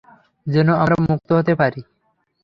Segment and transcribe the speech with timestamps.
[0.47, 1.81] যেন আমরা মুক্ত হতে পারি।